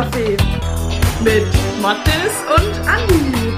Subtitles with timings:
[0.00, 0.36] Inklusionscafé
[1.22, 1.44] mit
[1.82, 3.52] Mattes und Andi.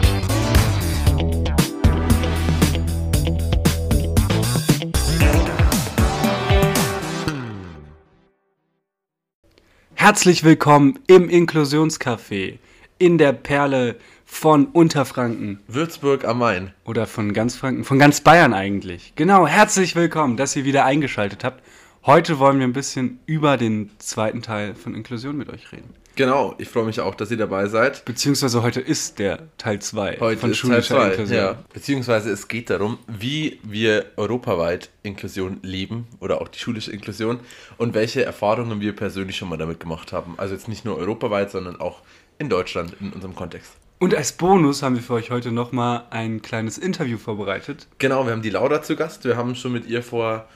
[9.94, 12.58] Herzlich willkommen im Inklusionscafé
[12.98, 15.60] in der Perle von Unterfranken.
[15.68, 16.72] Würzburg am Main.
[16.84, 19.12] Oder von ganz Franken, von ganz Bayern eigentlich.
[19.14, 21.62] Genau, herzlich willkommen, dass ihr wieder eingeschaltet habt.
[22.04, 26.01] Heute wollen wir ein bisschen über den zweiten Teil von Inklusion mit euch reden.
[26.14, 28.04] Genau, ich freue mich auch, dass ihr dabei seid.
[28.04, 31.36] Beziehungsweise heute ist der Teil 2 Heute von ist Teil schulischer 2, Inklusion.
[31.38, 31.58] ja.
[31.72, 37.40] Beziehungsweise es geht darum, wie wir europaweit Inklusion leben oder auch die schulische Inklusion
[37.78, 40.34] und welche Erfahrungen wir persönlich schon mal damit gemacht haben.
[40.36, 42.00] Also jetzt nicht nur europaweit, sondern auch
[42.38, 43.72] in Deutschland in unserem Kontext.
[43.98, 47.86] Und als Bonus haben wir für euch heute nochmal ein kleines Interview vorbereitet.
[47.98, 49.24] Genau, wir haben die Laura zu Gast.
[49.24, 50.48] Wir haben schon mit ihr vor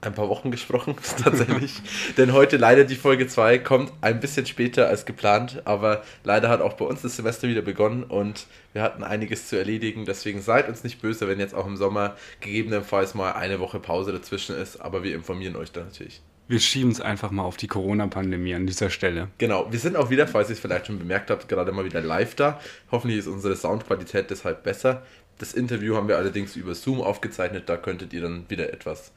[0.00, 1.80] ein paar Wochen gesprochen, tatsächlich.
[2.16, 6.60] Denn heute leider die Folge 2 kommt ein bisschen später als geplant, aber leider hat
[6.60, 10.04] auch bei uns das Semester wieder begonnen und wir hatten einiges zu erledigen.
[10.04, 14.12] Deswegen seid uns nicht böse, wenn jetzt auch im Sommer gegebenenfalls mal eine Woche Pause
[14.12, 16.20] dazwischen ist, aber wir informieren euch da natürlich.
[16.48, 19.28] Wir schieben es einfach mal auf die Corona-Pandemie an dieser Stelle.
[19.38, 22.00] Genau, wir sind auch wieder, falls ihr es vielleicht schon bemerkt habt, gerade mal wieder
[22.00, 22.60] live da.
[22.92, 25.02] Hoffentlich ist unsere Soundqualität deshalb besser.
[25.38, 29.10] Das Interview haben wir allerdings über Zoom aufgezeichnet, da könntet ihr dann wieder etwas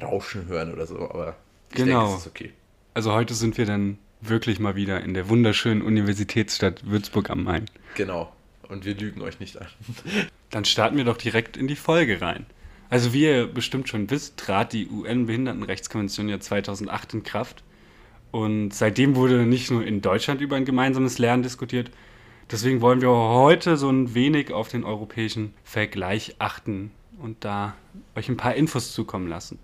[0.00, 1.36] Rauschen hören oder so, aber
[1.70, 2.00] ich Genau.
[2.00, 2.52] denke, es ist okay.
[2.94, 7.66] Also heute sind wir dann wirklich mal wieder in der wunderschönen Universitätsstadt Würzburg am Main.
[7.96, 8.32] Genau.
[8.68, 9.66] Und wir lügen euch nicht an.
[10.50, 12.46] Dann starten wir doch direkt in die Folge rein.
[12.88, 17.62] Also wie ihr bestimmt schon wisst, trat die UN-Behindertenrechtskonvention ja 2008 in Kraft.
[18.30, 21.90] Und seitdem wurde nicht nur in Deutschland über ein gemeinsames Lernen diskutiert.
[22.50, 27.74] Deswegen wollen wir heute so ein wenig auf den europäischen Vergleich achten und da
[28.14, 29.58] euch ein paar Infos zukommen lassen.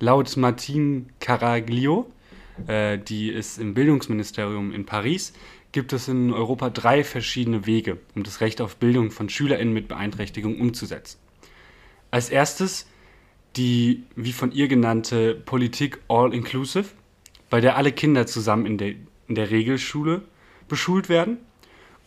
[0.00, 2.10] Laut Martine Caraglio,
[2.66, 5.34] äh, die ist im Bildungsministerium in Paris,
[5.72, 9.88] gibt es in Europa drei verschiedene Wege, um das Recht auf Bildung von SchülerInnen mit
[9.88, 11.18] Beeinträchtigung umzusetzen.
[12.10, 12.86] Als erstes
[13.56, 16.86] die, wie von ihr genannte Politik All-Inclusive,
[17.50, 18.94] bei der alle Kinder zusammen in der,
[19.28, 20.22] in der Regelschule
[20.68, 21.38] beschult werden.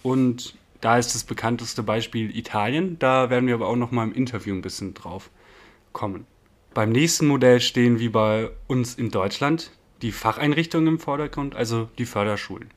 [0.01, 2.97] Und da ist das bekannteste Beispiel Italien.
[2.99, 5.29] Da werden wir aber auch noch mal im Interview ein bisschen drauf
[5.91, 6.25] kommen.
[6.73, 12.05] Beim nächsten Modell stehen wie bei uns in Deutschland die Facheinrichtungen im Vordergrund, also die
[12.05, 12.69] Förderschulen.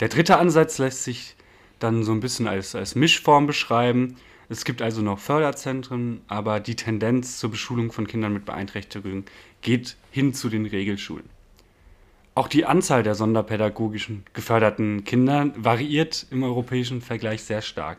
[0.00, 1.34] Der dritte Ansatz lässt sich
[1.78, 4.16] dann so ein bisschen als, als Mischform beschreiben.
[4.50, 9.24] Es gibt also noch Förderzentren, aber die Tendenz zur Beschulung von Kindern mit Beeinträchtigungen
[9.62, 11.28] geht hin zu den Regelschulen.
[12.34, 17.98] Auch die Anzahl der sonderpädagogischen geförderten Kinder variiert im europäischen Vergleich sehr stark.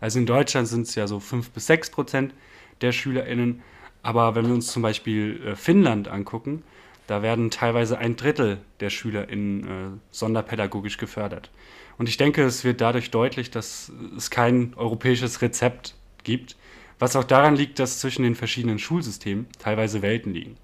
[0.00, 2.34] Also in Deutschland sind es ja so 5 bis 6 Prozent
[2.80, 3.62] der SchülerInnen,
[4.02, 6.62] aber wenn wir uns zum Beispiel äh, Finnland angucken,
[7.06, 11.50] da werden teilweise ein Drittel der SchülerInnen äh, sonderpädagogisch gefördert.
[11.98, 16.56] Und ich denke, es wird dadurch deutlich, dass es kein europäisches Rezept gibt,
[16.98, 20.56] was auch daran liegt, dass zwischen den verschiedenen Schulsystemen teilweise Welten liegen.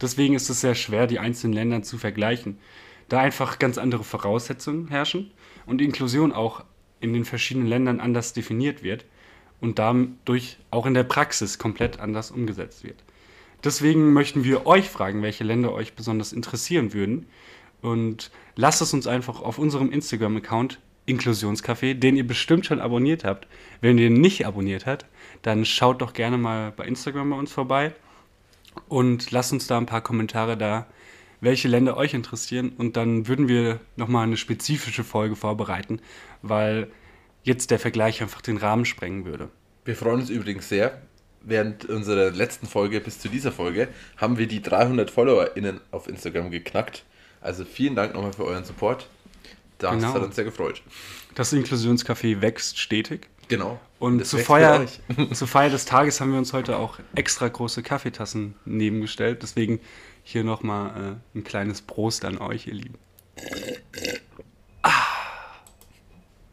[0.00, 2.58] Deswegen ist es sehr schwer, die einzelnen Länder zu vergleichen,
[3.08, 5.30] da einfach ganz andere Voraussetzungen herrschen
[5.64, 6.64] und Inklusion auch
[7.00, 9.04] in den verschiedenen Ländern anders definiert wird
[9.60, 13.02] und dadurch auch in der Praxis komplett anders umgesetzt wird.
[13.64, 17.26] Deswegen möchten wir euch fragen, welche Länder euch besonders interessieren würden.
[17.82, 23.46] Und lasst es uns einfach auf unserem Instagram-Account Inklusionscafé, den ihr bestimmt schon abonniert habt.
[23.80, 25.06] Wenn ihr ihn nicht abonniert habt,
[25.42, 27.94] dann schaut doch gerne mal bei Instagram bei uns vorbei
[28.88, 30.86] und lasst uns da ein paar Kommentare da,
[31.40, 32.72] welche Länder euch interessieren.
[32.76, 36.00] Und dann würden wir nochmal eine spezifische Folge vorbereiten,
[36.42, 36.90] weil
[37.46, 39.48] jetzt der Vergleich einfach den Rahmen sprengen würde.
[39.84, 41.00] Wir freuen uns übrigens sehr.
[41.42, 43.86] Während unserer letzten Folge bis zu dieser Folge
[44.16, 47.04] haben wir die 300 FollowerInnen auf Instagram geknackt.
[47.40, 49.08] Also vielen Dank nochmal für euren Support.
[49.78, 50.12] Das Genau.
[50.12, 50.82] hat uns sehr gefreut.
[51.36, 53.28] Das Inklusionscafé wächst stetig.
[53.46, 53.78] Genau.
[54.00, 54.84] Und zur Feier,
[55.32, 59.42] zur Feier des Tages haben wir uns heute auch extra große Kaffeetassen nebengestellt.
[59.42, 59.78] Deswegen
[60.24, 62.98] hier nochmal äh, ein kleines Prost an euch, ihr Lieben.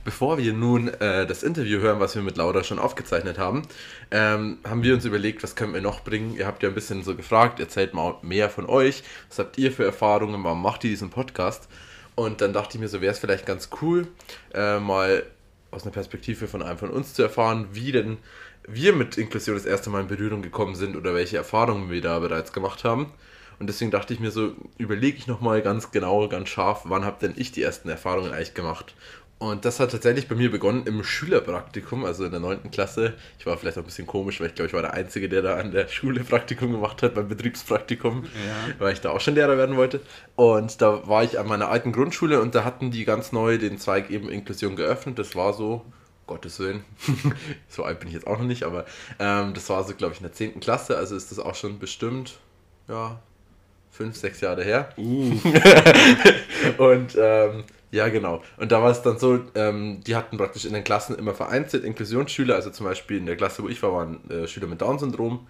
[0.05, 3.61] Bevor wir nun äh, das Interview hören, was wir mit Laura schon aufgezeichnet haben,
[4.11, 6.35] ähm, haben wir uns überlegt, was können wir noch bringen.
[6.35, 9.03] Ihr habt ja ein bisschen so gefragt, erzählt mal mehr von euch.
[9.29, 10.43] Was habt ihr für Erfahrungen?
[10.43, 11.69] Warum macht ihr diesen Podcast?
[12.15, 14.07] Und dann dachte ich mir, so wäre es vielleicht ganz cool,
[14.53, 15.23] äh, mal
[15.71, 18.17] aus einer Perspektive von einem von uns zu erfahren, wie denn
[18.67, 22.19] wir mit Inklusion das erste Mal in Berührung gekommen sind oder welche Erfahrungen wir da
[22.19, 23.11] bereits gemacht haben.
[23.59, 27.19] Und deswegen dachte ich mir so, überlege ich nochmal ganz genau, ganz scharf, wann habe
[27.21, 28.93] denn ich die ersten Erfahrungen eigentlich gemacht?
[29.43, 32.71] Und das hat tatsächlich bei mir begonnen im Schülerpraktikum, also in der 9.
[32.71, 33.13] Klasse.
[33.37, 35.41] Ich war vielleicht auch ein bisschen komisch, weil ich glaube, ich war der Einzige, der
[35.41, 38.73] da an der Schule Praktikum gemacht hat, beim Betriebspraktikum, ja.
[38.79, 39.99] weil ich da auch schon Lehrer werden wollte.
[40.37, 43.79] Und da war ich an meiner alten Grundschule und da hatten die ganz neu den
[43.79, 45.19] Zweig eben Inklusion geöffnet.
[45.19, 45.83] Das war so,
[46.25, 46.85] Gottes Willen,
[47.67, 48.85] so alt bin ich jetzt auch noch nicht, aber
[49.19, 50.61] ähm, das war so, glaube ich, in der 10.
[50.61, 52.39] Klasse, also ist das auch schon bestimmt,
[52.87, 53.19] ja,
[53.91, 54.93] fünf, sechs Jahre her.
[54.97, 55.33] Uh.
[56.77, 58.41] und ähm, ja, genau.
[58.57, 61.83] Und da war es dann so, ähm, die hatten praktisch in den Klassen immer vereinzelt
[61.83, 65.45] Inklusionsschüler, also zum Beispiel in der Klasse, wo ich war, waren äh, Schüler mit Down-Syndrom.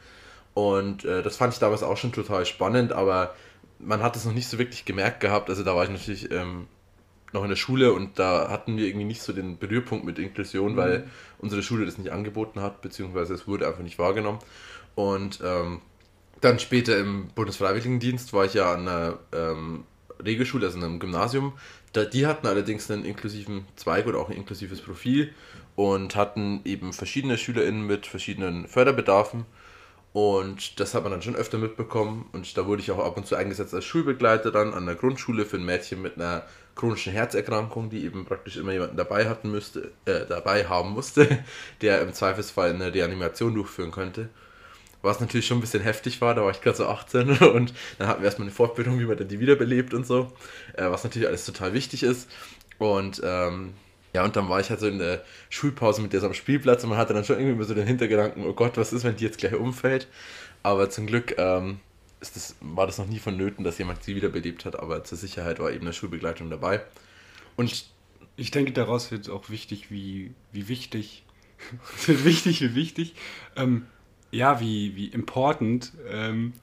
[0.54, 3.34] Und äh, das fand ich damals auch schon total spannend, aber
[3.80, 5.50] man hat es noch nicht so wirklich gemerkt gehabt.
[5.50, 6.68] Also da war ich natürlich ähm,
[7.31, 10.74] noch in der Schule und da hatten wir irgendwie nicht so den Berührpunkt mit Inklusion,
[10.74, 10.78] mhm.
[10.78, 14.39] weil unsere Schule das nicht angeboten hat, beziehungsweise es wurde einfach nicht wahrgenommen.
[14.96, 15.80] Und ähm,
[16.42, 19.86] dann später im Bundesfreiwilligendienst war ich ja an einer ähm,
[20.24, 21.54] Regelschule, also in einem Gymnasium.
[22.13, 25.33] Die hatten allerdings einen inklusiven Zweig oder auch ein inklusives Profil
[25.75, 29.45] und hatten eben verschiedene SchülerInnen mit verschiedenen Förderbedarfen.
[30.12, 32.30] Und das hat man dann schon öfter mitbekommen.
[32.33, 35.45] Und da wurde ich auch ab und zu eingesetzt als Schulbegleiter dann an der Grundschule
[35.45, 36.44] für ein Mädchen mit einer
[36.75, 41.44] chronischen Herzerkrankung, die eben praktisch immer jemanden dabei hatten müsste, äh, dabei haben musste,
[41.81, 44.30] der im Zweifelsfall eine Reanimation durchführen könnte
[45.04, 46.34] was natürlich schon ein bisschen heftig war.
[46.34, 49.18] Da war ich gerade so 18 und dann hatten wir erstmal eine Fortbildung, wie man
[49.18, 50.32] dann die wiederbelebt und so,
[50.74, 52.28] äh, was natürlich alles total wichtig ist.
[52.80, 53.74] Und ähm,
[54.14, 56.84] ja, und dann war ich halt so in der Schulpause mit der so am Spielplatz
[56.84, 59.24] und man hatte dann schon irgendwie so den Hintergedanken, oh Gott, was ist, wenn die
[59.24, 60.08] jetzt gleich umfällt?
[60.64, 61.80] Aber zum Glück ähm,
[62.22, 65.60] ist das, war das noch nie vonnöten, dass jemand sie wiederbelebt hat, aber zur Sicherheit
[65.60, 66.82] war eben eine Schulbegleitung dabei.
[67.56, 67.86] Und
[68.36, 71.24] ich denke, daraus wird auch wichtig, wie, wie wichtig,
[72.08, 73.16] wichtig, wie wichtig,
[73.56, 73.88] ähm,
[74.34, 76.54] ja, wie, wie important ähm,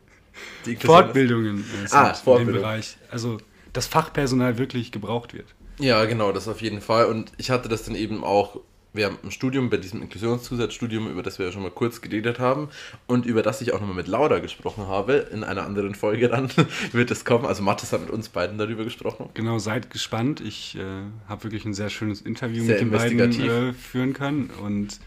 [0.80, 2.40] Fortbildungen äh, sind ah, Fortbildung.
[2.40, 2.96] in dem Bereich.
[3.10, 3.38] Also,
[3.72, 5.46] dass Fachpersonal wirklich gebraucht wird.
[5.78, 7.06] Ja, genau, das auf jeden Fall.
[7.06, 8.60] Und ich hatte das dann eben auch
[8.92, 12.70] während dem Studium, bei diesem Inklusionszusatzstudium, über das wir ja schon mal kurz geredet haben
[13.06, 16.50] und über das ich auch nochmal mit Laura gesprochen habe, in einer anderen Folge dann
[16.92, 17.44] wird es kommen.
[17.44, 19.28] Also Mathis hat mit uns beiden darüber gesprochen.
[19.34, 20.40] Genau, seid gespannt.
[20.40, 20.80] Ich äh,
[21.28, 24.98] habe wirklich ein sehr schönes Interview sehr mit den beiden äh, führen können und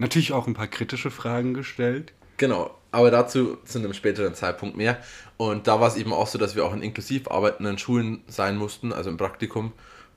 [0.00, 2.14] Natürlich auch ein paar kritische Fragen gestellt.
[2.38, 4.98] Genau, aber dazu zu einem späteren Zeitpunkt mehr.
[5.36, 8.56] Und da war es eben auch so, dass wir auch in inklusiv arbeitenden Schulen sein
[8.56, 9.72] mussten, also im Praktikum.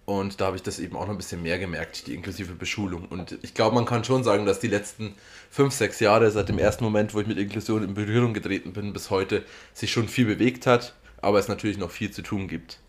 [0.06, 3.10] Und da habe ich das eben auch noch ein bisschen mehr gemerkt, die inklusive Beschulung.
[3.10, 5.16] Und ich glaube, man kann schon sagen, dass die letzten
[5.52, 8.94] fünf, sechs Jahre, seit dem ersten Moment, wo ich mit Inklusion in Berührung getreten bin,
[8.94, 9.44] bis heute,
[9.74, 12.80] sich schon viel bewegt hat, aber es natürlich noch viel zu tun gibt.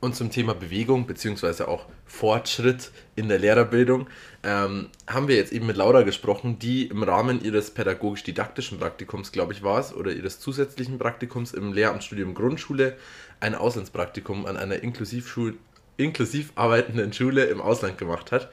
[0.00, 4.08] Und zum Thema Bewegung beziehungsweise auch Fortschritt in der Lehrerbildung
[4.42, 9.54] ähm, haben wir jetzt eben mit Laura gesprochen, die im Rahmen ihres pädagogisch-didaktischen Praktikums, glaube
[9.54, 12.96] ich, war es, oder ihres zusätzlichen Praktikums im Lehramtsstudium Grundschule
[13.40, 15.56] ein Auslandspraktikum an einer Inklusivschul
[15.96, 18.50] inklusiv arbeitenden Schule im Ausland gemacht hat.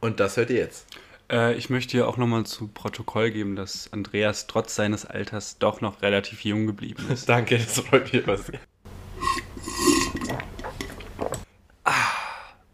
[0.00, 0.86] Und das hört ihr jetzt.
[1.30, 5.80] Äh, ich möchte hier auch nochmal zu Protokoll geben, dass Andreas trotz seines Alters doch
[5.80, 7.28] noch relativ jung geblieben ist.
[7.28, 8.50] Danke, das freut mich was.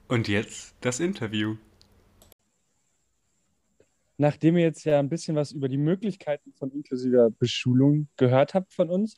[0.08, 1.56] Und jetzt das Interview.
[4.18, 8.72] Nachdem ihr jetzt ja ein bisschen was über die Möglichkeiten von inklusiver Beschulung gehört habt
[8.72, 9.16] von uns,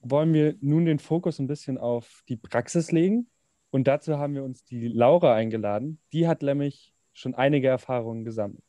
[0.00, 3.28] wollen wir nun den Fokus ein bisschen auf die Praxis legen.
[3.70, 6.00] Und dazu haben wir uns die Laura eingeladen.
[6.12, 8.64] Die hat nämlich schon einige Erfahrungen gesammelt.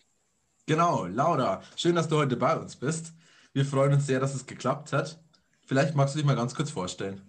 [0.66, 3.14] Genau, Laura, schön, dass du heute bei uns bist.
[3.54, 5.24] Wir freuen uns sehr, dass es geklappt hat.
[5.66, 7.22] Vielleicht magst du dich mal ganz kurz vorstellen.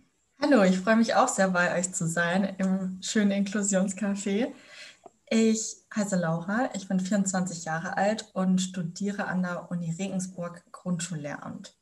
[0.47, 4.53] Hallo, ich freue mich auch sehr bei euch zu sein im schönen Inklusionscafé.
[5.31, 11.75] Ich heiße Laura, ich bin 24 Jahre alt und studiere an der Uni Regensburg Grundschullehramt.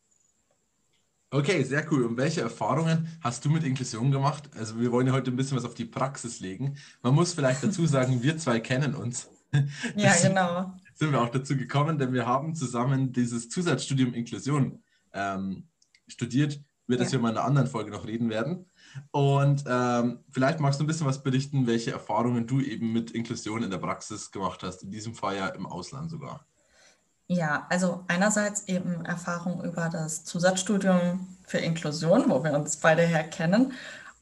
[1.32, 2.04] Okay, sehr cool.
[2.04, 4.48] Und welche Erfahrungen hast du mit Inklusion gemacht?
[4.56, 6.76] Also wir wollen ja heute ein bisschen was auf die Praxis legen.
[7.02, 9.28] Man muss vielleicht dazu sagen, wir zwei kennen uns.
[9.96, 10.72] Ja, genau.
[10.94, 15.68] Sind wir auch dazu gekommen, denn wir haben zusammen dieses Zusatzstudium Inklusion ähm,
[16.06, 17.12] studiert über das ja.
[17.12, 18.66] wir mal in einer anderen Folge noch reden werden.
[19.10, 23.62] Und ähm, vielleicht magst du ein bisschen was berichten, welche Erfahrungen du eben mit Inklusion
[23.62, 26.44] in der Praxis gemacht hast, in diesem Fall ja im Ausland sogar.
[27.28, 33.72] Ja, also einerseits eben Erfahrung über das Zusatzstudium für Inklusion, wo wir uns beide herkennen.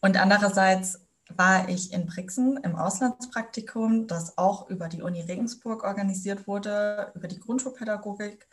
[0.00, 1.00] Und andererseits
[1.36, 7.28] war ich in Brixen im Auslandspraktikum, das auch über die Uni Regensburg organisiert wurde, über
[7.28, 8.46] die Grundschulpädagogik.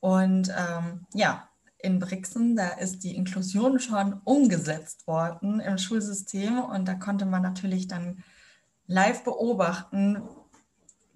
[0.00, 6.86] Und ähm, ja, in Brixen, da ist die Inklusion schon umgesetzt worden im Schulsystem und
[6.86, 8.22] da konnte man natürlich dann
[8.86, 10.22] live beobachten,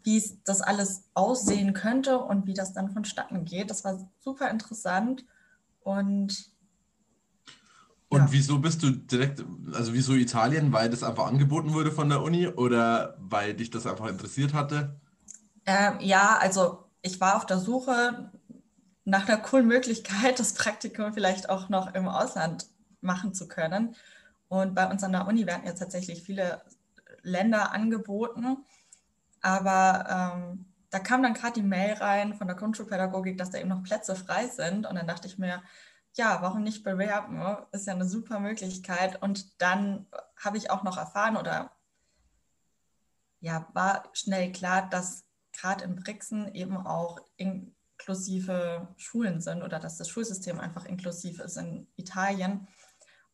[0.05, 3.71] wie das alles aussehen könnte und wie das dann vonstatten geht.
[3.71, 5.25] Das war super interessant
[5.81, 6.53] und
[8.09, 8.29] Und Ja.
[8.31, 9.43] wieso bist du direkt,
[9.73, 10.71] also wieso Italien?
[10.71, 15.01] Weil das einfach angeboten wurde von der Uni oder weil dich das einfach interessiert hatte?
[15.65, 18.31] Ähm, ja, also ich war auf der Suche
[19.05, 22.67] nach einer coolen Möglichkeit, das Praktikum vielleicht auch noch im Ausland
[23.01, 23.97] machen zu können.
[24.49, 26.63] Und bei uns an der Uni werden jetzt tatsächlich viele
[27.23, 28.59] Länder angeboten.
[29.41, 33.71] Aber ähm, da kam dann gerade die Mail rein von der Grundschulpädagogik, dass da eben
[33.71, 34.87] noch Plätze frei sind.
[34.87, 35.63] Und dann dachte ich mir,
[36.15, 37.43] ja, warum nicht bewerben?
[37.73, 39.21] Ist ja eine super Möglichkeit.
[39.23, 40.07] Und dann
[40.37, 41.73] habe ich auch noch erfahren oder
[43.41, 47.19] ja, war schnell klar, dass gerade in Brixen eben auch
[48.03, 52.67] inklusive Schulen sind oder dass das Schulsystem einfach inklusiv ist in Italien.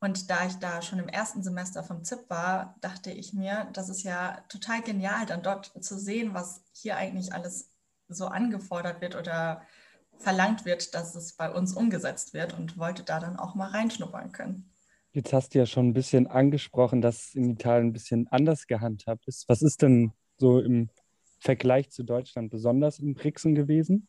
[0.01, 3.89] Und da ich da schon im ersten Semester vom ZIP war, dachte ich mir, das
[3.89, 7.71] ist ja total genial, dann dort zu sehen, was hier eigentlich alles
[8.09, 9.63] so angefordert wird oder
[10.19, 14.33] verlangt wird, dass es bei uns umgesetzt wird und wollte da dann auch mal reinschnuppern
[14.33, 14.71] können.
[15.13, 19.27] Jetzt hast du ja schon ein bisschen angesprochen, dass in Italien ein bisschen anders gehandhabt
[19.27, 19.49] ist.
[19.49, 20.91] Was ist denn so im
[21.41, 24.07] Vergleich zu Deutschland besonders in Brixen gewesen?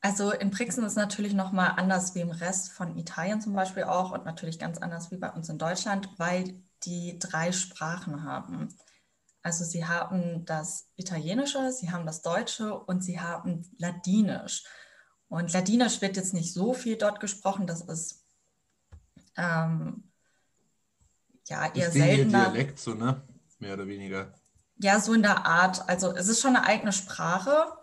[0.00, 4.12] Also in Brixen ist natürlich nochmal anders wie im Rest von Italien zum Beispiel auch
[4.12, 8.74] und natürlich ganz anders wie bei uns in Deutschland, weil die drei Sprachen haben.
[9.42, 14.64] Also sie haben das Italienische, sie haben das Deutsche und sie haben Ladinisch.
[15.28, 18.24] Und Ladinisch wird jetzt nicht so viel dort gesprochen, das ist
[19.36, 20.10] ähm,
[21.46, 22.50] ja eher gängige seltener.
[22.50, 23.22] Dialekt, so, ne?
[23.58, 24.32] Mehr oder weniger.
[24.76, 25.88] Ja, so in der Art.
[25.88, 27.77] Also es ist schon eine eigene Sprache,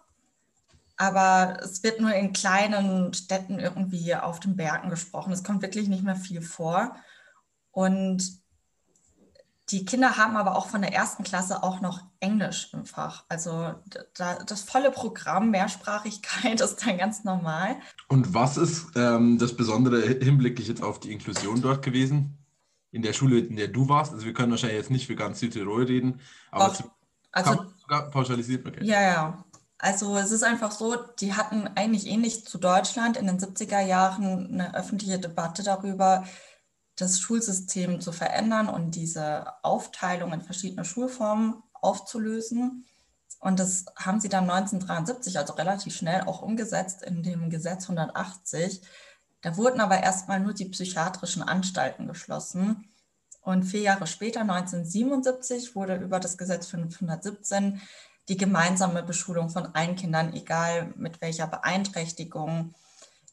[0.98, 5.34] aber es wird nur in kleinen Städten irgendwie auf den Bergen gesprochen.
[5.34, 6.96] Es kommt wirklich nicht mehr viel vor.
[7.72, 8.42] Und
[9.70, 13.26] die Kinder haben aber auch von der ersten Klasse auch noch Englisch im Fach.
[13.30, 13.74] Also
[14.14, 17.76] da, das volle Programm Mehrsprachigkeit ist dann ganz normal.
[18.08, 22.38] Und was ist ähm, das Besondere hinblicklich jetzt auf die Inklusion dort gewesen?
[22.92, 24.14] In der Schule, in der du warst?
[24.14, 26.22] Also wir können wahrscheinlich jetzt nicht für ganz Südtirol reden,
[26.52, 26.90] aber kann
[27.32, 27.66] Also
[28.12, 28.66] pauschalisiert.
[28.66, 28.84] Okay.
[28.84, 29.45] Ja, ja.
[29.78, 34.54] Also es ist einfach so, die hatten eigentlich ähnlich zu Deutschland in den 70er Jahren
[34.54, 36.26] eine öffentliche Debatte darüber,
[36.96, 42.86] das Schulsystem zu verändern und diese Aufteilung in verschiedene Schulformen aufzulösen.
[43.40, 48.82] Und das haben sie dann 1973, also relativ schnell, auch umgesetzt in dem Gesetz 180.
[49.42, 52.90] Da wurden aber erstmal nur die psychiatrischen Anstalten geschlossen.
[53.42, 57.82] Und vier Jahre später, 1977, wurde über das Gesetz 517
[58.28, 62.74] die gemeinsame Beschulung von allen Kindern, egal mit welcher Beeinträchtigung,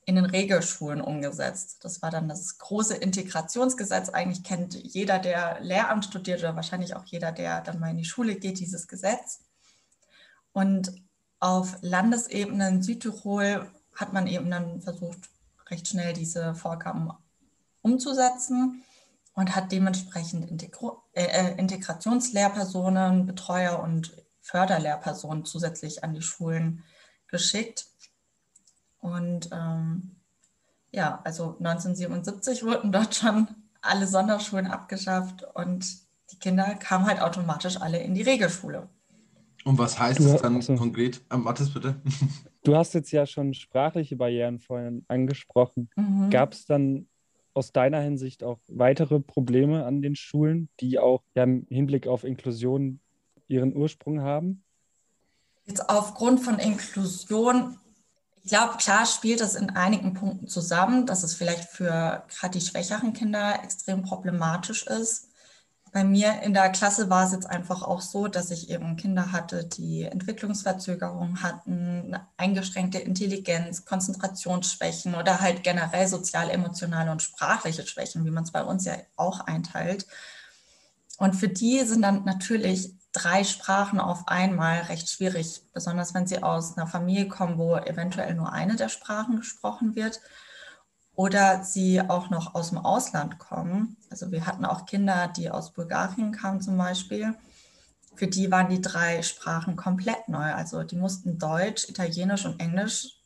[0.04, 1.84] in den Regelschulen umgesetzt.
[1.84, 4.08] Das war dann das große Integrationsgesetz.
[4.08, 8.04] Eigentlich kennt jeder, der Lehramt studiert oder wahrscheinlich auch jeder, der dann mal in die
[8.04, 9.40] Schule geht, dieses Gesetz.
[10.52, 10.92] Und
[11.38, 15.30] auf Landesebene in Südtirol hat man eben dann versucht,
[15.70, 17.10] recht schnell diese Vorgaben
[17.80, 18.82] umzusetzen
[19.34, 26.82] und hat dementsprechend Integro äh, Integrationslehrpersonen, Betreuer und Förderlehrpersonen zusätzlich an die Schulen
[27.28, 27.86] geschickt.
[29.00, 30.16] Und ähm,
[30.92, 33.48] ja, also 1977 wurden dort schon
[33.80, 35.84] alle Sonderschulen abgeschafft und
[36.30, 38.88] die Kinder kamen halt automatisch alle in die Regelschule.
[39.64, 40.74] Und was heißt Du- es dann achso.
[40.76, 41.20] konkret?
[41.32, 42.00] Ähm, Mathis, bitte.
[42.64, 45.88] Du hast jetzt ja schon sprachliche Barrieren vorhin angesprochen.
[45.96, 46.30] Mhm.
[46.30, 47.06] Gab es dann
[47.54, 52.24] aus deiner Hinsicht auch weitere Probleme an den Schulen, die auch ja, im Hinblick auf
[52.24, 53.00] Inklusion
[53.48, 54.62] ihren Ursprung haben?
[55.64, 57.78] Jetzt aufgrund von Inklusion,
[58.42, 62.64] ich glaube, klar spielt das in einigen Punkten zusammen, dass es vielleicht für gerade die
[62.64, 65.28] schwächeren Kinder extrem problematisch ist.
[65.92, 69.30] Bei mir in der Klasse war es jetzt einfach auch so, dass ich eben Kinder
[69.30, 78.30] hatte, die Entwicklungsverzögerungen hatten, eingeschränkte Intelligenz, Konzentrationsschwächen oder halt generell sozial-emotionale und sprachliche Schwächen, wie
[78.30, 80.06] man es bei uns ja auch einteilt.
[81.18, 86.42] Und für die sind dann natürlich drei Sprachen auf einmal recht schwierig, besonders wenn sie
[86.42, 90.20] aus einer Familie kommen, wo eventuell nur eine der Sprachen gesprochen wird
[91.14, 93.96] oder sie auch noch aus dem Ausland kommen.
[94.10, 97.34] Also wir hatten auch Kinder, die aus Bulgarien kamen zum Beispiel.
[98.14, 100.54] Für die waren die drei Sprachen komplett neu.
[100.54, 103.18] Also die mussten Deutsch, Italienisch und Englisch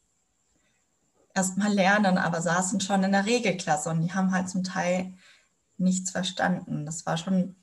[1.35, 5.15] erstmal lernen, aber saßen schon in der Regelklasse und die haben halt zum Teil
[5.77, 6.87] nichts verstanden.
[6.87, 7.57] Das war schon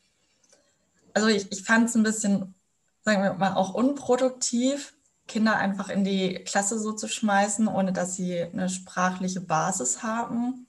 [1.13, 2.55] also ich, ich fand es ein bisschen,
[3.01, 4.93] sagen wir mal, auch unproduktiv,
[5.27, 10.67] Kinder einfach in die Klasse so zu schmeißen, ohne dass sie eine sprachliche Basis haben,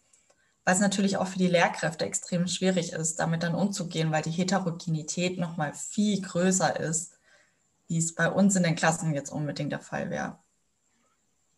[0.64, 4.30] weil es natürlich auch für die Lehrkräfte extrem schwierig ist, damit dann umzugehen, weil die
[4.30, 7.18] Heterogenität nochmal viel größer ist,
[7.88, 10.38] wie es bei uns in den Klassen jetzt unbedingt der Fall wäre.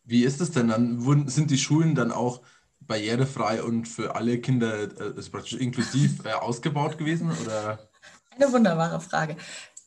[0.03, 1.27] Wie ist es denn dann?
[1.29, 2.41] Sind die Schulen dann auch
[2.79, 7.31] barrierefrei und für alle Kinder äh, also praktisch inklusiv äh, ausgebaut gewesen?
[7.43, 7.89] Oder?
[8.37, 9.35] Eine wunderbare Frage.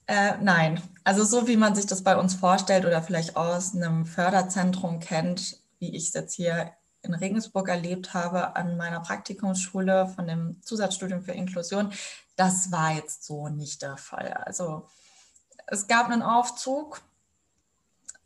[0.07, 4.07] Äh, nein, also so wie man sich das bei uns vorstellt oder vielleicht aus einem
[4.07, 10.27] Förderzentrum kennt, wie ich es jetzt hier in Regensburg erlebt habe an meiner Praktikumsschule von
[10.27, 11.93] dem Zusatzstudium für Inklusion,
[12.35, 14.33] das war jetzt so nicht der Fall.
[14.33, 14.89] Also
[15.69, 17.01] es gab einen Aufzug,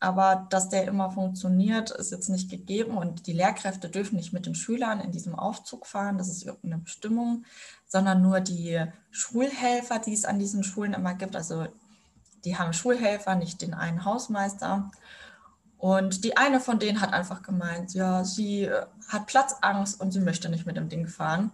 [0.00, 4.46] aber dass der immer funktioniert, ist jetzt nicht gegeben und die Lehrkräfte dürfen nicht mit
[4.46, 7.44] den Schülern in diesem Aufzug fahren, das ist irgendeine Bestimmung,
[7.94, 11.36] sondern nur die Schulhelfer, die es an diesen Schulen immer gibt.
[11.36, 11.68] Also
[12.44, 14.90] die haben Schulhelfer, nicht den einen Hausmeister.
[15.78, 20.18] Und die eine von denen hat einfach gemeint, ja, sie äh, hat Platzangst und sie
[20.18, 21.52] möchte nicht mit dem Ding fahren.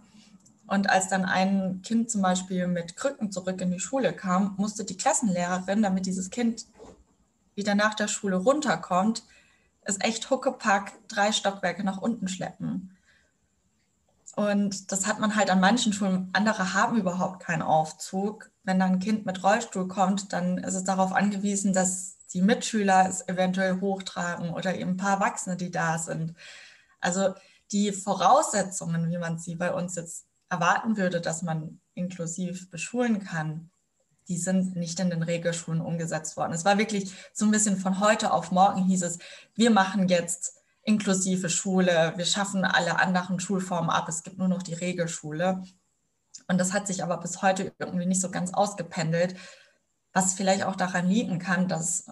[0.65, 4.83] Und als dann ein Kind zum Beispiel mit Krücken zurück in die Schule kam, musste
[4.83, 6.65] die Klassenlehrerin, damit dieses Kind
[7.53, 9.21] wieder nach der Schule runterkommt,
[9.83, 12.97] es echt huckepack drei Stockwerke nach unten schleppen.
[14.35, 16.29] Und das hat man halt an manchen Schulen.
[16.33, 18.49] Andere haben überhaupt keinen Aufzug.
[18.63, 23.07] Wenn dann ein Kind mit Rollstuhl kommt, dann ist es darauf angewiesen, dass die Mitschüler
[23.09, 26.33] es eventuell hochtragen oder eben ein paar Erwachsene, die da sind.
[27.01, 27.33] Also
[27.71, 33.69] die Voraussetzungen, wie man sie bei uns jetzt erwarten würde, dass man inklusiv beschulen kann,
[34.27, 36.53] die sind nicht in den Regelschulen umgesetzt worden.
[36.53, 39.19] Es war wirklich so ein bisschen von heute auf morgen hieß es,
[39.55, 44.63] wir machen jetzt inklusive Schule, wir schaffen alle anderen Schulformen ab, es gibt nur noch
[44.63, 45.63] die Regelschule.
[46.47, 49.35] Und das hat sich aber bis heute irgendwie nicht so ganz ausgependelt,
[50.13, 52.05] was vielleicht auch daran liegen kann, dass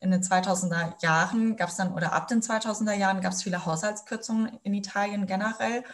[0.00, 3.64] in den 2000er Jahren gab es dann, oder ab den 2000er Jahren gab es viele
[3.64, 5.84] Haushaltskürzungen in Italien generell.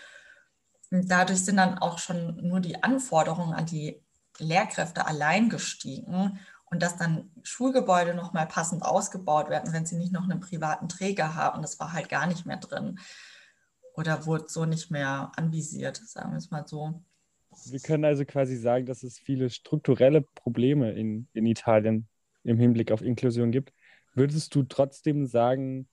[0.91, 4.03] Und dadurch sind dann auch schon nur die Anforderungen an die
[4.39, 6.39] Lehrkräfte allein gestiegen
[6.73, 11.35] und dass dann Schulgebäude nochmal passend ausgebaut werden, wenn sie nicht noch einen privaten Träger
[11.35, 11.61] haben.
[11.61, 12.99] Das war halt gar nicht mehr drin
[13.95, 17.03] oder wurde so nicht mehr anvisiert, sagen wir es mal so.
[17.67, 22.09] Wir können also quasi sagen, dass es viele strukturelle Probleme in, in Italien
[22.43, 23.75] im Hinblick auf Inklusion gibt.
[24.15, 25.87] Würdest du trotzdem sagen,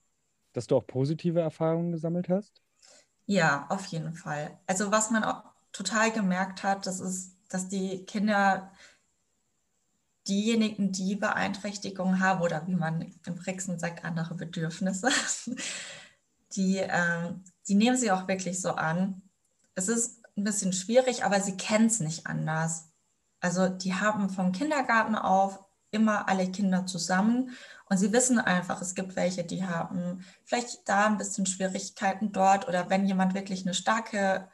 [0.54, 2.62] dass du auch positive Erfahrungen gesammelt hast?
[3.26, 4.58] Ja, auf jeden Fall.
[4.66, 8.72] Also was man auch total gemerkt hat, das ist, dass die Kinder
[10.28, 15.08] diejenigen, die Beeinträchtigungen haben oder wie man im Brixen sagt, andere Bedürfnisse,
[16.56, 17.32] die, äh,
[17.68, 19.22] die nehmen sie auch wirklich so an.
[19.74, 22.88] Es ist ein bisschen schwierig, aber sie kennen es nicht anders.
[23.40, 25.58] Also die haben vom Kindergarten auf
[25.90, 27.56] immer alle Kinder zusammen
[27.88, 32.68] und sie wissen einfach, es gibt welche, die haben vielleicht da ein bisschen Schwierigkeiten dort
[32.68, 34.48] oder wenn jemand wirklich eine starke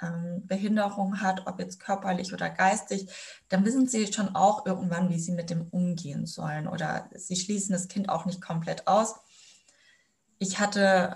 [0.00, 3.08] ähm, Behinderung hat, ob jetzt körperlich oder geistig,
[3.48, 7.72] dann wissen sie schon auch irgendwann, wie sie mit dem umgehen sollen oder sie schließen
[7.72, 9.16] das Kind auch nicht komplett aus.
[10.38, 11.14] Ich hatte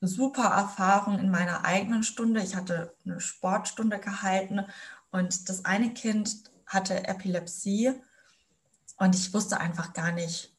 [0.00, 2.42] super Erfahrung in meiner eigenen Stunde.
[2.42, 4.66] Ich hatte eine Sportstunde gehalten
[5.10, 7.92] und das eine Kind hatte Epilepsie
[8.98, 10.52] und ich wusste einfach gar nicht,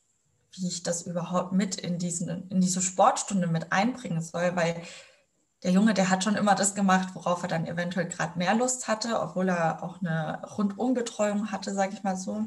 [0.54, 4.82] wie ich das überhaupt mit in, diesen, in diese Sportstunde mit einbringen soll, weil
[5.64, 8.88] der Junge, der hat schon immer das gemacht, worauf er dann eventuell gerade mehr Lust
[8.88, 12.46] hatte, obwohl er auch eine Rundumbetreuung hatte, sage ich mal so,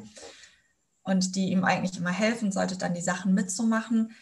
[1.03, 4.13] und die ihm eigentlich immer helfen sollte, dann die Sachen mitzumachen.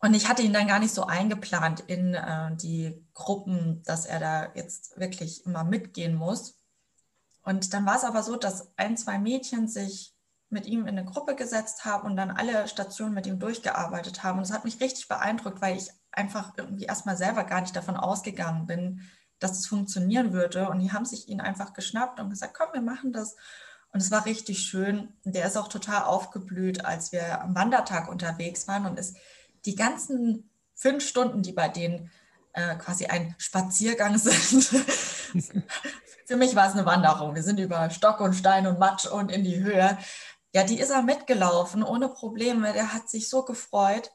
[0.00, 4.18] Und ich hatte ihn dann gar nicht so eingeplant in äh, die Gruppen, dass er
[4.18, 6.58] da jetzt wirklich immer mitgehen muss.
[7.44, 10.12] Und dann war es aber so, dass ein, zwei Mädchen sich
[10.48, 14.38] mit ihm in eine Gruppe gesetzt haben und dann alle Stationen mit ihm durchgearbeitet haben.
[14.38, 17.96] Und das hat mich richtig beeindruckt, weil ich einfach irgendwie erstmal selber gar nicht davon
[17.96, 19.02] ausgegangen bin,
[19.38, 20.68] dass es funktionieren würde.
[20.68, 23.36] Und die haben sich ihn einfach geschnappt und gesagt, komm, wir machen das.
[23.92, 25.12] Und es war richtig schön.
[25.24, 29.16] Der ist auch total aufgeblüht, als wir am Wandertag unterwegs waren und ist
[29.66, 32.10] die ganzen fünf Stunden, die bei denen
[32.52, 34.64] äh, quasi ein Spaziergang sind.
[36.26, 37.34] Für mich war es eine Wanderung.
[37.34, 39.98] Wir sind über Stock und Stein und Matsch und in die Höhe.
[40.54, 42.72] Ja, die ist er mitgelaufen, ohne Probleme.
[42.72, 44.10] Der hat sich so gefreut.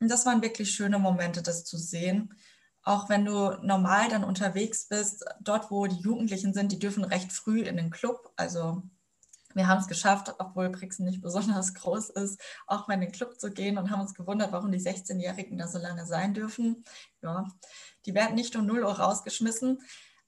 [0.00, 2.34] Und das waren wirklich schöne Momente, das zu sehen.
[2.82, 7.32] Auch wenn du normal dann unterwegs bist, dort, wo die Jugendlichen sind, die dürfen recht
[7.32, 8.32] früh in den Club.
[8.36, 8.82] Also
[9.54, 13.40] wir haben es geschafft, obwohl Brixen nicht besonders groß ist, auch mal in den Club
[13.40, 16.84] zu gehen und haben uns gewundert, warum die 16-Jährigen da so lange sein dürfen.
[17.22, 17.46] Ja,
[18.06, 19.82] die werden nicht um 0 Uhr rausgeschmissen.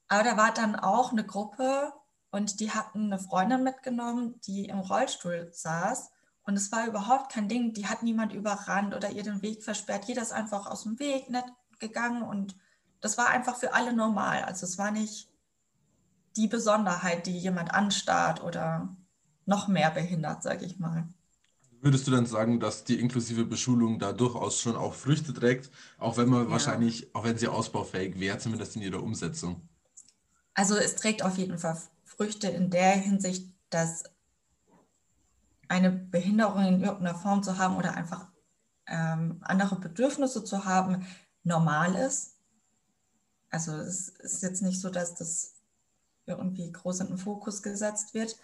[0.07, 1.93] Aber da war dann auch eine Gruppe
[2.31, 6.11] und die hatten eine Freundin mitgenommen, die im Rollstuhl saß.
[6.43, 7.73] Und es war überhaupt kein Ding.
[7.73, 10.05] Die hat niemand überrannt oder ihr den Weg versperrt.
[10.05, 11.45] Jeder ist einfach aus dem Weg nicht
[11.79, 12.55] gegangen und
[12.99, 14.43] das war einfach für alle normal.
[14.43, 15.29] Also es war nicht
[16.35, 18.95] die Besonderheit, die jemand anstarrt oder
[19.45, 21.07] noch mehr behindert, sage ich mal.
[21.81, 26.15] Würdest du dann sagen, dass die inklusive Beschulung da durchaus schon auch Früchte trägt, auch
[26.15, 26.51] wenn man Ja.
[26.51, 29.67] wahrscheinlich, auch wenn sie ausbaufähig wäre, zumindest in ihrer Umsetzung?
[30.53, 34.03] Also es trägt auf jeden Fall Früchte in der Hinsicht, dass
[35.71, 38.27] eine Behinderung in irgendeiner Form zu haben oder einfach
[38.87, 41.07] ähm, andere Bedürfnisse zu haben,
[41.43, 42.35] normal ist.
[43.49, 45.53] Also es ist jetzt nicht so, dass das
[46.25, 48.35] irgendwie groß in den Fokus gesetzt wird.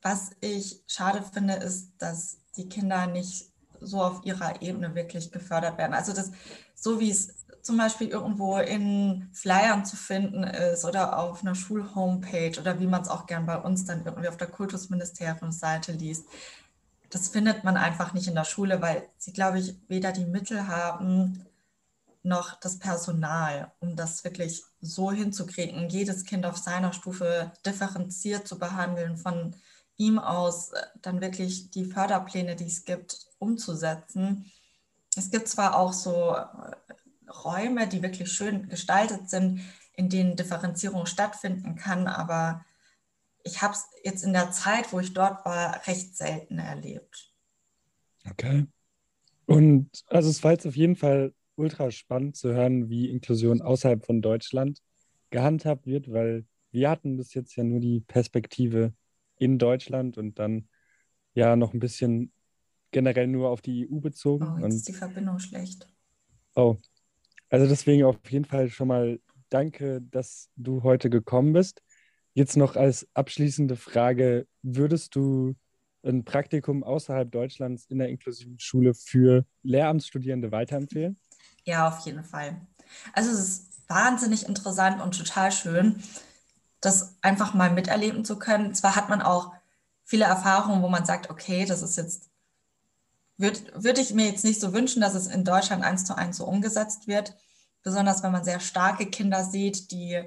[0.00, 5.76] Was ich schade finde, ist, dass die Kinder nicht so auf ihrer Ebene wirklich gefördert
[5.76, 5.94] werden.
[5.94, 6.30] Also das,
[6.76, 7.34] so wie es
[7.68, 13.02] zum Beispiel irgendwo in Flyern zu finden ist oder auf einer Schulhomepage oder wie man
[13.02, 16.24] es auch gern bei uns dann irgendwie auf der Kultusministeriumsseite liest.
[17.10, 20.66] Das findet man einfach nicht in der Schule, weil sie, glaube ich, weder die Mittel
[20.66, 21.44] haben
[22.22, 28.58] noch das Personal, um das wirklich so hinzukriegen, jedes Kind auf seiner Stufe differenziert zu
[28.58, 29.54] behandeln, von
[29.98, 34.50] ihm aus äh, dann wirklich die Förderpläne, die es gibt, umzusetzen.
[35.14, 36.94] Es gibt zwar auch so äh,
[37.44, 39.60] Räume, die wirklich schön gestaltet sind,
[39.94, 42.64] in denen Differenzierung stattfinden kann, aber
[43.44, 47.32] ich habe es jetzt in der Zeit, wo ich dort war, recht selten erlebt.
[48.30, 48.66] Okay.
[49.46, 54.04] Und also es war jetzt auf jeden Fall ultra spannend zu hören, wie Inklusion außerhalb
[54.04, 54.80] von Deutschland
[55.30, 58.92] gehandhabt wird, weil wir hatten bis jetzt ja nur die Perspektive
[59.36, 60.68] in Deutschland und dann
[61.34, 62.32] ja noch ein bisschen
[62.90, 64.46] generell nur auf die EU bezogen.
[64.46, 65.88] Oh, jetzt ist die Verbindung schlecht.
[66.54, 66.76] Oh,
[67.50, 71.82] also deswegen auf jeden Fall schon mal danke, dass du heute gekommen bist.
[72.34, 75.54] Jetzt noch als abschließende Frage, würdest du
[76.04, 81.18] ein Praktikum außerhalb Deutschlands in der inklusiven Schule für Lehramtsstudierende weiterempfehlen?
[81.64, 82.60] Ja, auf jeden Fall.
[83.12, 86.02] Also es ist wahnsinnig interessant und total schön,
[86.80, 88.74] das einfach mal miterleben zu können.
[88.74, 89.52] Zwar hat man auch
[90.04, 92.27] viele Erfahrungen, wo man sagt, okay, das ist jetzt,
[93.38, 96.36] würde würd ich mir jetzt nicht so wünschen, dass es in Deutschland eins zu eins
[96.36, 97.34] so umgesetzt wird.
[97.82, 100.20] Besonders wenn man sehr starke Kinder sieht, die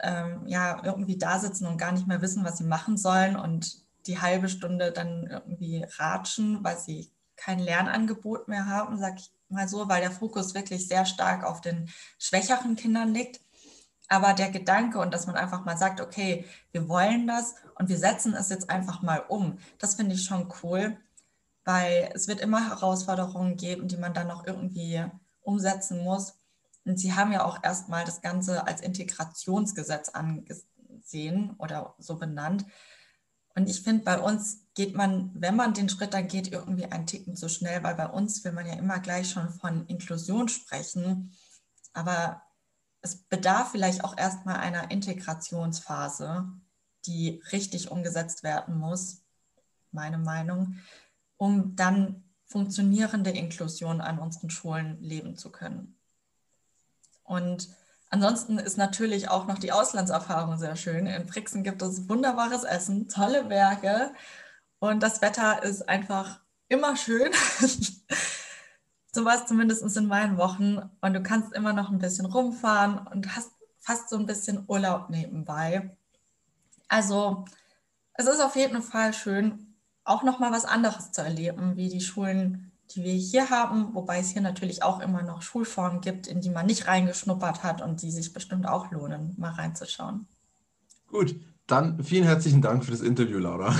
[0.00, 3.82] ähm, ja irgendwie da sitzen und gar nicht mehr wissen, was sie machen sollen und
[4.06, 9.68] die halbe Stunde dann irgendwie ratschen, weil sie kein Lernangebot mehr haben, sag ich mal
[9.68, 11.88] so, weil der Fokus wirklich sehr stark auf den
[12.18, 13.40] schwächeren Kindern liegt.
[14.08, 17.98] Aber der Gedanke und dass man einfach mal sagt, okay, wir wollen das und wir
[17.98, 20.96] setzen es jetzt einfach mal um, das finde ich schon cool,
[21.68, 25.04] weil es wird immer Herausforderungen geben, die man dann noch irgendwie
[25.42, 26.38] umsetzen muss.
[26.86, 32.64] Und Sie haben ja auch erstmal das Ganze als Integrationsgesetz angesehen oder so benannt.
[33.54, 37.04] Und ich finde, bei uns geht man, wenn man den Schritt dann geht, irgendwie einen
[37.04, 41.34] Ticken zu schnell, weil bei uns will man ja immer gleich schon von Inklusion sprechen.
[41.92, 42.40] Aber
[43.02, 46.48] es bedarf vielleicht auch erstmal einer Integrationsphase,
[47.04, 49.20] die richtig umgesetzt werden muss,
[49.92, 50.78] meine Meinung,
[51.38, 55.98] um dann funktionierende Inklusion an unseren Schulen leben zu können.
[57.24, 57.68] Und
[58.10, 61.06] ansonsten ist natürlich auch noch die Auslandserfahrung sehr schön.
[61.06, 64.12] In Brixen gibt es wunderbares Essen, tolle Berge
[64.78, 67.32] und das Wetter ist einfach immer schön.
[69.12, 70.78] so war es zumindest in meinen Wochen.
[71.00, 75.10] Und du kannst immer noch ein bisschen rumfahren und hast fast so ein bisschen Urlaub
[75.10, 75.96] nebenbei.
[76.88, 77.44] Also
[78.14, 79.67] es ist auf jeden Fall schön,
[80.08, 84.18] auch noch mal was anderes zu erleben, wie die Schulen, die wir hier haben, wobei
[84.18, 88.02] es hier natürlich auch immer noch Schulformen gibt, in die man nicht reingeschnuppert hat und
[88.02, 90.26] die sich bestimmt auch lohnen, mal reinzuschauen.
[91.08, 93.74] Gut, dann vielen herzlichen Dank für das Interview, Laura.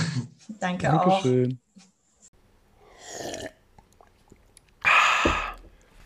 [0.59, 1.59] Danke Dankeschön.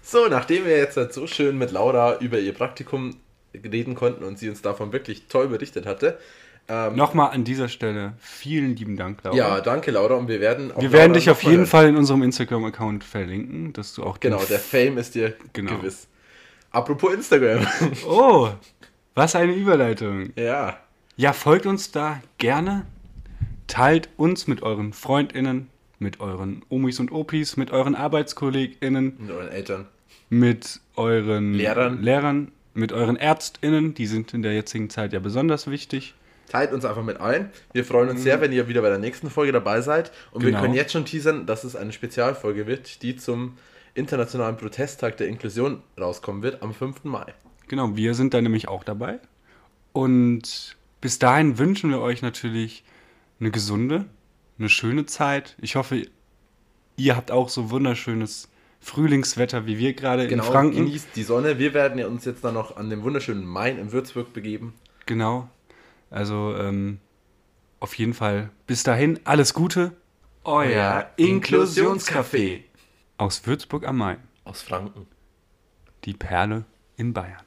[0.01, 3.17] So, nachdem wir jetzt halt so schön mit Laura über ihr Praktikum
[3.53, 6.19] reden konnten und sie uns davon wirklich toll berichtet hatte.
[6.69, 9.35] Ähm, Nochmal an dieser Stelle vielen lieben Dank, Laura.
[9.35, 11.65] Ja, danke Laura und wir werden Wir werden dich auf jeden hören.
[11.65, 15.77] Fall in unserem Instagram-Account verlinken, dass du auch Genau, der Fame ist dir Genau.
[15.77, 16.07] gewiss.
[16.71, 17.67] Apropos Instagram.
[18.07, 18.49] Oh,
[19.13, 20.31] was eine Überleitung.
[20.35, 20.77] ja.
[21.15, 22.87] Ja, folgt uns da gerne.
[23.67, 29.49] Teilt uns mit euren FreundInnen, mit euren Omis und Opis, mit euren ArbeitskollegInnen, Mit euren
[29.49, 29.87] Eltern.
[30.29, 32.01] mit euren Lehrern.
[32.01, 36.15] Lehrern, mit euren ÄrztInnen, die sind in der jetzigen Zeit ja besonders wichtig.
[36.49, 37.49] Teilt uns einfach mit ein.
[37.73, 40.11] Wir freuen uns sehr, wenn ihr wieder bei der nächsten Folge dabei seid.
[40.31, 40.51] Und wir Mhm.
[40.51, 40.61] Genau.
[40.61, 43.57] können jetzt schon teasern, dass es eine Spezialfolge wird, die zum
[43.95, 47.03] Internationalen Protesttag der Inklusion rauskommen wird am 5.
[47.05, 47.33] Mai.
[47.67, 49.19] Genau, wir sind da nämlich auch dabei.
[49.93, 52.83] Und bis dahin wünschen wir euch natürlich
[53.39, 54.05] eine gesunde,
[54.59, 55.55] eine schöne Zeit.
[55.61, 56.03] Ich hoffe,
[56.97, 60.75] ihr habt auch so wunderschönes Frühlingswetter wie wir gerade Genau, in Franken.
[60.85, 61.57] genießt die Sonne.
[61.57, 64.73] Wir werden ja uns jetzt dann noch an dem wunderschönen Main in Würzburg begeben.
[65.05, 65.49] Genau.
[66.13, 66.99] Also ähm,
[67.79, 69.93] auf jeden Fall bis dahin alles Gute
[70.43, 72.61] euer Inklusionscafé
[73.17, 75.07] aus Würzburg am Main, Aus Franken.
[76.03, 76.65] die Perle
[76.97, 77.41] in Bayern.